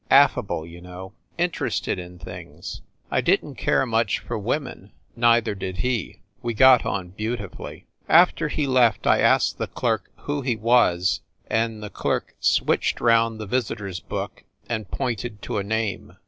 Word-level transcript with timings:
Af 0.09 0.33
fable, 0.33 0.65
you 0.65 0.81
know. 0.81 1.13
Interested 1.45 1.99
in 1.99 2.17
things. 2.17 2.81
I 3.11 3.21
didn 3.21 3.53
t 3.53 3.63
care 3.63 3.85
much 3.85 4.17
for 4.17 4.35
women, 4.35 4.93
neither 5.15 5.53
did 5.53 5.77
he. 5.77 6.21
We 6.41 6.55
got 6.55 6.87
on 6.87 7.09
beau 7.09 7.35
tifully. 7.37 7.83
After 8.09 8.47
he 8.47 8.65
left 8.65 9.05
I 9.05 9.19
asked 9.19 9.59
the 9.59 9.67
clerk 9.67 10.09
who 10.21 10.41
he 10.41 10.55
was, 10.55 11.19
and 11.51 11.83
the 11.83 11.91
clerk 11.91 12.33
switched 12.39 12.99
round 12.99 13.37
the 13.39 13.45
visitor 13.45 13.87
s 13.89 13.99
book 13.99 14.43
and 14.67 14.89
pointed 14.89 15.39
to 15.43 15.59
a 15.59 15.63
name. 15.63 16.17